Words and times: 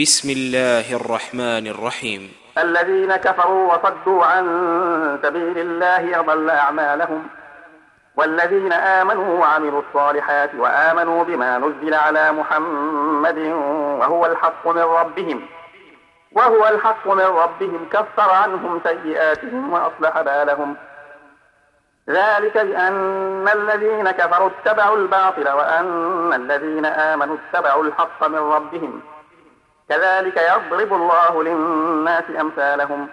بسم 0.00 0.30
الله 0.30 0.96
الرحمن 0.96 1.66
الرحيم. 1.66 2.32
الذين 2.58 3.16
كفروا 3.16 3.74
وصدوا 3.74 4.24
عن 4.24 4.44
سبيل 5.22 5.58
الله 5.58 6.20
أضل 6.20 6.50
أعمالهم 6.50 7.26
والذين 8.16 8.72
آمنوا 8.72 9.40
وعملوا 9.40 9.82
الصالحات 9.82 10.54
وآمنوا 10.54 11.24
بما 11.24 11.58
نزل 11.58 11.94
على 11.94 12.32
محمد 12.32 13.38
وهو 14.00 14.26
الحق 14.26 14.68
من 14.68 14.82
ربهم 14.82 15.46
وهو 16.32 16.68
الحق 16.68 17.06
من 17.08 17.28
ربهم 17.44 17.88
كفر 17.92 18.30
عنهم 18.30 18.80
سيئاتهم 18.84 19.72
وأصلح 19.72 20.20
بالهم. 20.20 20.76
ذلك 22.08 22.58
بأن 22.58 23.48
الذين 23.48 24.10
كفروا 24.10 24.50
اتبعوا 24.50 24.96
الباطل 24.96 25.48
وأن 25.48 26.32
الذين 26.32 26.86
آمنوا 26.86 27.36
اتبعوا 27.36 27.84
الحق 27.84 28.26
من 28.26 28.38
ربهم. 28.38 29.02
كذلك 29.90 30.36
يضرب 30.36 30.92
الله 30.92 31.42
للناس 31.42 32.24
أمثالهم. 32.40 33.08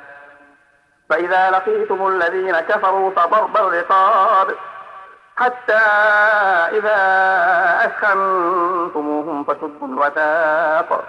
فإذا 1.09 1.51
لقيتم 1.51 2.07
الذين 2.07 2.59
كفروا 2.59 3.11
فضرب 3.11 3.57
الرقاب 3.57 4.55
حتى 5.37 5.73
إذا 6.77 6.97
أثخنتموهم 7.85 9.43
فشدوا 9.43 9.87
الوثاق. 9.87 11.03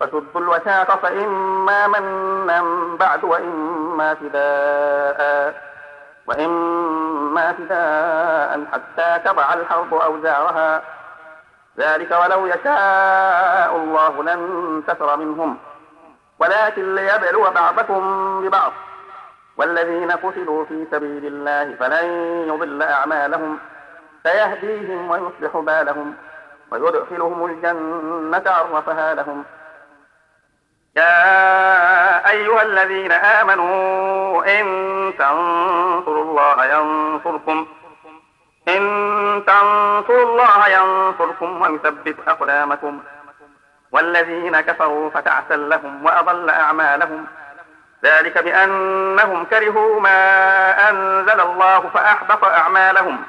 فشدوا 0.00 0.40
الوثاق 0.40 0.98
فإما 1.02 1.86
منا 1.86 2.62
بعد 2.96 3.24
وإما 3.24 4.14
فداء. 4.14 5.54
وإما 6.26 7.52
فداء 7.52 8.64
حتى 8.72 9.18
تضع 9.24 9.54
الحرب 9.54 9.94
أوزارها. 9.94 10.82
ذلك 11.78 12.10
ولو 12.10 12.46
يشاء 12.46 13.76
الله 13.76 14.24
لانتصر 14.24 15.16
منهم. 15.16 15.58
ولكن 16.38 16.94
ليبلو 16.94 17.50
بعضكم 17.50 18.00
ببعض. 18.42 18.72
والذين 19.56 20.10
قتلوا 20.10 20.64
في 20.64 20.86
سبيل 20.90 21.26
الله 21.26 21.76
فلن 21.80 22.06
يضل 22.48 22.82
أعمالهم. 22.82 23.58
سيهديهم 24.22 25.10
ويصلح 25.10 25.56
بالهم 25.56 26.14
ويدخلهم 26.70 27.44
الجنة 27.46 28.42
عرفها 28.46 29.14
لهم. 29.14 29.44
يا 30.96 32.30
أيها 32.30 32.62
الذين 32.62 33.12
آمنوا 33.12 34.60
إن 34.60 34.66
تنصروا 35.18 36.24
الله 36.24 36.64
ينصركم. 36.64 37.66
إن 38.68 38.82
تنصروا 39.46 40.24
الله 40.24 40.68
ينصركم. 40.68 41.27
ويثبت 41.42 42.16
أقدامكم. 42.28 43.00
والذين 43.92 44.60
كفروا 44.60 45.10
فتعسا 45.10 45.56
لهم 45.56 46.04
وأضل 46.04 46.50
أعمالهم. 46.50 47.26
ذلك 48.04 48.44
بأنهم 48.44 49.44
كرهوا 49.44 50.00
ما 50.00 50.90
أنزل 50.90 51.40
الله 51.40 51.80
فأحبط 51.80 52.44
أعمالهم. 52.44 53.22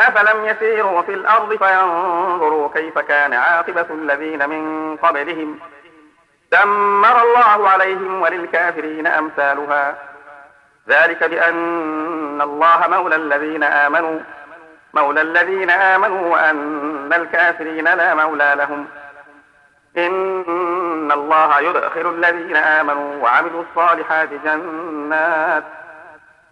أفلم 0.00 0.44
يسيروا 0.44 1.02
في 1.02 1.14
الأرض 1.14 1.56
فينظروا 1.64 2.68
كيف 2.74 2.98
كان 2.98 3.34
عاقبة 3.34 3.86
الذين 3.90 4.48
من 4.48 4.96
قبلهم. 4.96 5.58
دمر 6.52 7.22
الله 7.22 7.68
عليهم 7.68 8.22
وللكافرين 8.22 9.06
أمثالها. 9.06 9.94
ذلك 10.88 11.24
بأن 11.24 12.40
الله 12.42 12.86
مولى 12.88 13.16
الذين 13.16 13.62
آمنوا. 13.62 14.20
مولى 14.94 15.20
الذين 15.20 15.70
آمنوا 15.70 16.32
وأن 16.32 17.12
الكافرين 17.12 17.84
لا 17.84 18.14
مولى 18.14 18.54
لهم. 18.58 18.86
إن 19.96 21.12
الله 21.12 21.60
يدخل 21.60 22.14
الذين 22.14 22.56
آمنوا 22.56 23.22
وعملوا 23.22 23.62
الصالحات 23.62 24.28
جنات 24.44 25.64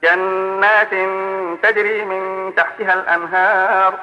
جنات 0.04 0.90
تجري 1.62 2.04
من 2.04 2.54
تحتها 2.54 2.94
الأنهار. 2.94 3.98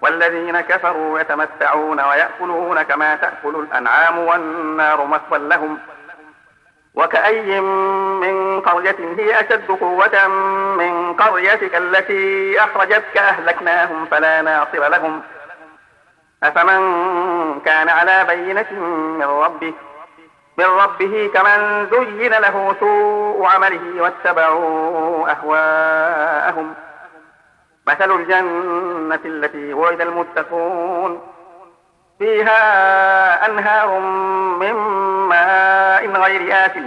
والذين 0.00 0.60
كفروا 0.60 1.20
يتمتعون 1.20 2.00
ويأكلون 2.00 2.82
كما 2.82 3.14
تأكل 3.16 3.54
الأنعام 3.54 4.18
والنار 4.18 5.04
مثوى 5.04 5.38
لهم. 5.38 5.78
وكأي 6.94 7.60
من 7.60 8.49
قرية 8.60 8.96
هي 9.18 9.40
أشد 9.40 9.70
قوة 9.70 10.26
من 10.76 11.12
قريتك 11.12 11.76
التي 11.76 12.58
أخرجتك 12.64 13.16
أهلكناهم 13.16 14.06
فلا 14.06 14.42
ناصر 14.42 14.88
لهم. 14.88 15.22
أفمن 16.42 16.80
كان 17.60 17.88
على 17.88 18.24
بينة 18.24 18.72
من 19.18 19.22
ربه؟ 19.22 19.74
من 20.58 20.64
ربه 20.64 21.30
كمن 21.34 21.86
زين 21.90 22.32
له 22.32 22.76
سوء 22.80 23.46
عمله 23.46 24.02
واتبعوا 24.02 25.30
أهواءهم. 25.30 26.74
مثل 27.86 28.10
الجنة 28.10 29.20
التي 29.24 29.74
وعد 29.74 30.00
المتقون. 30.00 31.22
فيها 32.18 33.46
أنهار 33.46 33.98
من 34.60 34.72
ماء 35.28 36.06
غير 36.06 36.66
آسن. 36.66 36.86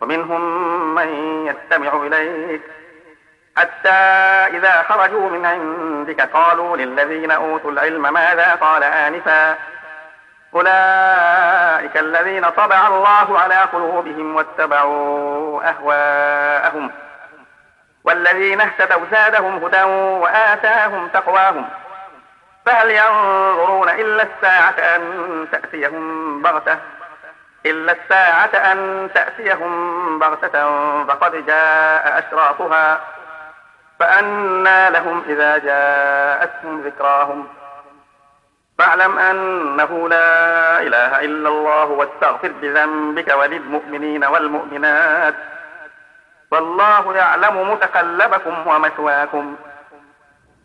ومنهم 0.00 0.94
من 0.94 1.08
يستمع 1.46 2.06
إليك. 2.06 2.62
حتى 3.56 3.88
إذا 4.56 4.82
خرجوا 4.82 5.30
من 5.30 5.46
عندك 5.46 6.20
قالوا 6.20 6.76
للذين 6.76 7.30
أوتوا 7.30 7.70
العلم 7.70 8.12
ماذا 8.12 8.54
قال 8.54 8.82
آنفا؟ 8.82 9.56
أولئك 10.54 11.96
الذين 11.96 12.50
طبع 12.50 12.86
الله 12.86 13.40
على 13.40 13.56
قلوبهم 13.56 14.36
واتبعوا 14.36 15.68
أهواءهم. 15.68 16.90
والذين 18.04 18.60
اهتدوا 18.60 19.06
زادهم 19.10 19.64
هدى 19.64 19.82
وآتاهم 20.22 21.08
تقواهم. 21.08 21.68
فهل 22.66 22.90
ينظرون 22.90 23.88
إلا 23.88 24.22
الساعة 24.22 24.96
أن 24.96 25.46
تأتيهم 25.52 26.42
بغتة؟ 26.42 26.78
إلا 27.66 27.92
الساعة 27.92 28.72
أن 28.72 29.10
تأتيهم 29.14 30.18
بغتة 30.18 30.64
فقد 31.04 31.46
جاء 31.46 32.18
أشراطها 32.18 33.00
فأنى 34.00 34.90
لهم 34.90 35.22
إذا 35.28 35.58
جاءتهم 35.58 36.80
ذكراهم 36.80 37.48
فاعلم 38.78 39.18
أنه 39.18 40.08
لا 40.08 40.82
إله 40.82 41.20
إلا 41.20 41.48
الله 41.48 41.84
واستغفر 41.84 42.52
بذنبك 42.62 43.34
وللمؤمنين 43.34 44.24
والمؤمنات 44.24 45.34
والله 46.50 47.14
يعلم 47.16 47.72
متقلبكم 47.72 48.66
ومثواكم 48.66 49.56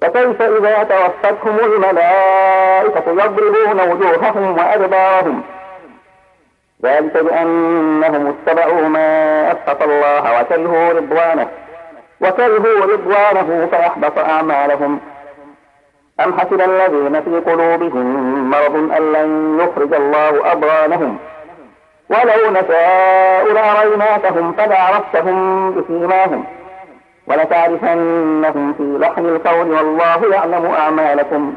فكيف 0.00 0.42
إذا 0.42 0.82
توفتهم 0.82 1.58
الملائكة 1.58 3.10
يضربون 3.10 3.80
وجوههم 3.90 4.58
وأدبارهم؟ 4.58 5.42
ذلك 6.82 7.16
بأنهم 7.16 8.26
اتبعوا 8.26 8.88
ما 8.88 9.52
أسخط 9.52 9.82
الله 9.82 10.40
وكرهوا 10.40 10.92
رضوانه. 10.92 11.48
وكرهوا 12.20 12.92
رضوانه 12.92 13.68
فأحبط 13.72 14.18
أعمالهم. 14.18 15.00
أم 16.20 16.40
حسب 16.40 16.60
الذين 16.60 17.22
في 17.22 17.50
قلوبهم 17.50 18.50
مرض 18.50 18.74
أن 18.74 19.12
لن 19.12 19.60
يخرج 19.60 19.94
الله 19.94 20.52
أضغانهم؟ 20.52 21.18
ولو 22.10 22.50
نشاء 22.50 23.52
لأريناكهم 23.52 24.52
فلعرفتهم 24.52 25.70
بسيماهم. 25.74 26.44
ولتعرفنهم 27.28 28.72
في 28.72 28.98
لحن 28.98 29.26
القول 29.26 29.72
والله 29.72 30.34
يعلم 30.34 30.66
أعمالكم. 30.66 31.54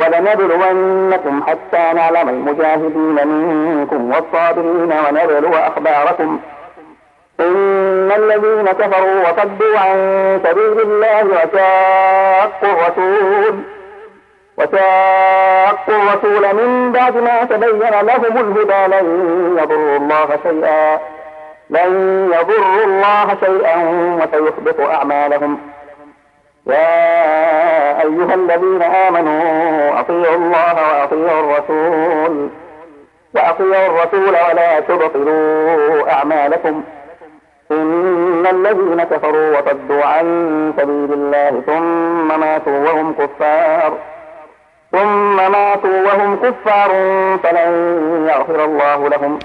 ولنبلونكم 0.00 1.42
حتى 1.42 1.92
نعلم 1.94 2.28
المجاهدين 2.28 3.28
منكم 3.28 4.12
والصابرين 4.12 4.92
ونبلو 5.08 5.54
أخباركم. 5.54 6.40
إن 7.40 8.12
الذين 8.16 8.72
كفروا 8.72 9.20
وصدوا 9.20 9.78
عن 9.78 9.96
سبيل 10.44 10.80
الله 10.80 11.24
وشاقوا 11.24 12.72
الرسول 12.72 13.54
وشاقوا 14.58 15.94
الرسول 16.02 16.54
من 16.54 16.92
بعد 16.92 17.16
ما 17.16 17.44
تبين 17.44 17.90
لهم 18.02 18.36
الهدى 18.36 18.96
لن 18.96 19.06
يضروا 19.58 19.96
الله 19.96 20.38
شيئا. 20.42 21.00
لن 21.70 21.92
يضروا 22.34 22.84
الله 22.84 23.36
شيئا 23.44 23.76
وسيحبط 24.14 24.80
أعمالهم. 24.80 25.58
يا 26.66 28.02
أيها 28.02 28.34
الذين 28.34 28.82
آمنوا 28.82 30.00
أطيعوا 30.00 30.36
الله 30.36 30.74
وأطيعوا 30.74 31.40
الرسول. 31.40 32.50
وأطيعوا 33.34 33.86
الرسول 33.86 34.28
ولا 34.28 34.80
تبطلوا 34.80 36.12
أعمالكم. 36.12 36.84
إن 37.70 38.46
الذين 38.46 39.04
كفروا 39.04 39.58
وصدوا 39.58 40.04
عن 40.04 40.24
سبيل 40.76 41.12
الله 41.12 41.62
ثم 41.66 42.40
ماتوا 42.40 42.78
وهم 42.78 43.14
كفار. 43.14 43.92
ثم 44.92 45.36
ماتوا 45.36 46.02
وهم 46.06 46.36
كفار 46.36 46.90
فلن 47.42 47.72
يغفر 48.30 48.64
الله 48.64 49.08
لهم. 49.08 49.38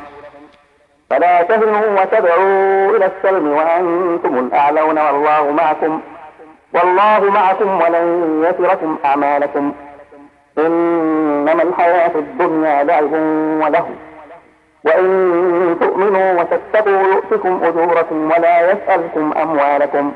فلا 1.09 1.41
تهنوا 1.41 2.01
وتدعوا 2.01 2.95
إلى 2.95 3.05
السلم 3.05 3.47
وأنتم 3.47 4.39
الأعلون 4.39 4.97
والله 4.97 5.51
معكم 5.51 6.01
والله 6.73 7.31
معكم 7.31 7.81
ولن 7.81 8.43
يتركم 8.49 8.97
أعمالكم. 9.05 9.73
إنما 10.57 11.63
الحياة 11.63 12.11
الدنيا 12.15 12.83
لعب 12.83 13.13
وله 13.63 13.89
وإن 14.85 15.77
تؤمنوا 15.81 16.41
وتتقوا 16.41 17.03
يؤتكم 17.13 17.63
أجوركم 17.63 18.31
ولا 18.31 18.71
يسألكم 18.71 19.33
أموالكم. 19.41 20.13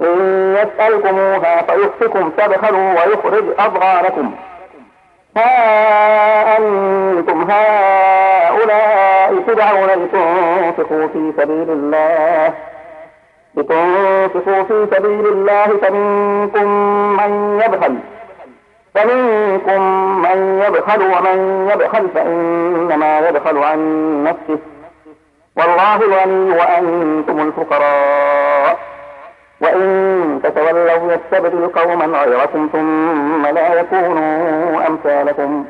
إن 0.00 0.56
يسألكموها 0.56 1.62
فيؤتكم 1.62 2.30
تبخلوا 2.30 2.90
ويخرج 2.92 3.44
أضغانكم. 3.58 4.34
ها 5.36 6.56
أنتم 6.58 7.50
هؤلاء 7.50 7.87
تدعون 9.58 9.88
لتنفقوا 9.88 11.06
في 11.06 11.32
سبيل 11.36 11.70
الله. 11.70 12.54
لتنفقوا 13.54 14.62
في 14.62 14.86
سبيل 14.96 15.26
الله 15.26 15.66
فمنكم 15.66 16.68
من 17.16 17.60
يبخل. 17.64 17.94
فمنكم 18.94 19.80
من 20.22 20.62
يبخل 20.66 21.02
ومن 21.02 21.68
يبخل 21.72 22.08
فإنما 22.14 23.18
يبخل 23.28 23.58
عن 23.58 23.78
نفسه. 24.24 24.58
والله 25.56 25.96
الغني 25.96 26.50
وأنتم 26.50 27.40
الفقراء. 27.40 28.78
وإن 29.60 30.40
تتولوا 30.44 31.12
يستبدل 31.12 31.68
قوما 31.68 32.18
غيركم 32.18 32.68
ثم 32.72 33.46
لا 33.46 33.80
يكونوا 33.80 34.86
أمثالكم. 34.86 35.64